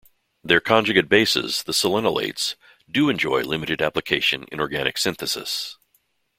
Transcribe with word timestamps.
Their 0.43 0.59
conjugate 0.59 1.09
bases, 1.09 1.61
the 1.61 1.73
selenolates, 1.73 2.55
do 2.89 3.07
enjoy 3.07 3.41
limited 3.41 3.83
applications 3.83 4.47
in 4.51 4.59
organic 4.59 4.97
synthesis. 4.97 5.77